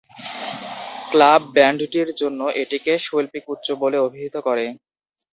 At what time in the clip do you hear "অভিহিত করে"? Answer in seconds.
3.99-4.65